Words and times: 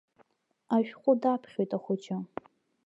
Ашәҟәы 0.75 1.13
даԥхьоит 1.21 1.71
ахәыҷы. 1.77 2.17